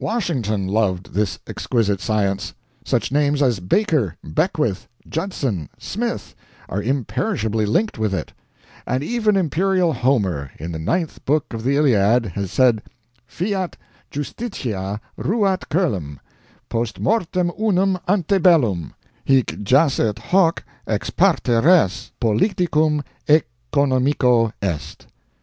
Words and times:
Washington 0.00 0.66
loved 0.66 1.14
this 1.14 1.38
exquisite 1.46 1.98
science; 1.98 2.52
such 2.84 3.10
names 3.10 3.40
as 3.40 3.58
Baker, 3.58 4.16
Beckwith, 4.22 4.86
Judson, 5.08 5.70
Smith, 5.78 6.34
are 6.68 6.82
imperishably 6.82 7.64
linked 7.64 7.96
with 7.96 8.12
it; 8.12 8.34
and 8.86 9.02
even 9.02 9.34
imperial 9.34 9.94
Homer, 9.94 10.50
in 10.58 10.72
the 10.72 10.78
ninth 10.78 11.24
book 11.24 11.54
of 11.54 11.62
the 11.64 11.74
Iliad, 11.78 12.26
has 12.34 12.52
said: 12.52 12.82
Fiat 13.26 13.78
justitia, 14.12 15.00
ruat 15.16 15.70
coelum, 15.70 16.20
Post 16.68 17.00
mortem 17.00 17.50
unum, 17.58 17.98
ante 18.06 18.36
bellum, 18.36 18.92
Hic 19.24 19.62
jacet 19.64 20.18
hoc, 20.18 20.64
ex 20.86 21.08
parte 21.08 21.48
res, 21.62 22.12
Politicum 22.20 23.02
e 23.26 23.40
conomico 23.72 24.52
est. 24.60 25.06